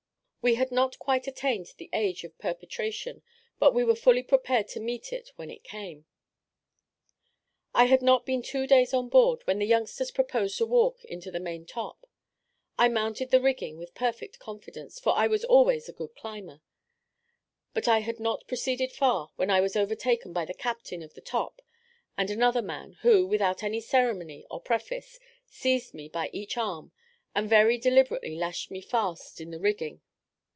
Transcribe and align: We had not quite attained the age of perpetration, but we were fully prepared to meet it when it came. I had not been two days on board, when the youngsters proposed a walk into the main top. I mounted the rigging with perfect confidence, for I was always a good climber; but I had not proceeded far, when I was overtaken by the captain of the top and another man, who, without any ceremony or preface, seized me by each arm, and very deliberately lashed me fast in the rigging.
We 0.43 0.55
had 0.55 0.71
not 0.71 0.97
quite 0.97 1.27
attained 1.27 1.67
the 1.77 1.87
age 1.93 2.23
of 2.23 2.35
perpetration, 2.39 3.21
but 3.59 3.75
we 3.75 3.83
were 3.83 3.93
fully 3.93 4.23
prepared 4.23 4.67
to 4.69 4.79
meet 4.79 5.13
it 5.13 5.29
when 5.35 5.51
it 5.51 5.63
came. 5.63 6.07
I 7.75 7.85
had 7.85 8.01
not 8.01 8.25
been 8.25 8.41
two 8.41 8.65
days 8.65 8.91
on 8.91 9.07
board, 9.07 9.45
when 9.45 9.59
the 9.59 9.67
youngsters 9.67 10.09
proposed 10.09 10.59
a 10.59 10.65
walk 10.65 11.05
into 11.05 11.29
the 11.29 11.39
main 11.39 11.67
top. 11.67 12.07
I 12.75 12.89
mounted 12.89 13.29
the 13.29 13.39
rigging 13.39 13.77
with 13.77 13.93
perfect 13.93 14.39
confidence, 14.39 14.99
for 14.99 15.15
I 15.15 15.27
was 15.27 15.45
always 15.45 15.87
a 15.87 15.93
good 15.93 16.15
climber; 16.15 16.63
but 17.75 17.87
I 17.87 17.99
had 17.99 18.19
not 18.19 18.47
proceeded 18.47 18.91
far, 18.91 19.29
when 19.35 19.51
I 19.51 19.61
was 19.61 19.75
overtaken 19.75 20.33
by 20.33 20.45
the 20.45 20.55
captain 20.55 21.03
of 21.03 21.13
the 21.13 21.21
top 21.21 21.61
and 22.17 22.31
another 22.31 22.63
man, 22.63 22.93
who, 23.03 23.27
without 23.27 23.61
any 23.61 23.79
ceremony 23.79 24.47
or 24.49 24.59
preface, 24.59 25.19
seized 25.45 25.93
me 25.93 26.09
by 26.09 26.31
each 26.33 26.57
arm, 26.57 26.93
and 27.35 27.47
very 27.47 27.77
deliberately 27.77 28.35
lashed 28.35 28.71
me 28.71 28.81
fast 28.81 29.39
in 29.39 29.51
the 29.51 29.59
rigging. 29.59 30.01